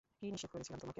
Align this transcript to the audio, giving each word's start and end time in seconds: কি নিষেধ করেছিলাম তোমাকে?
কি 0.17 0.25
নিষেধ 0.25 0.49
করেছিলাম 0.51 0.77
তোমাকে? 0.77 0.89